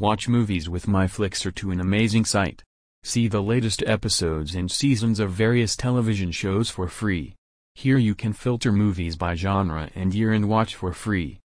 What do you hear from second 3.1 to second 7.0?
the latest episodes and seasons of various television shows for